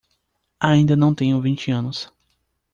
Ainda 0.59 0.95
não 0.95 1.13
tenho 1.13 1.39
vinte 1.41 1.69
anos 1.69 2.11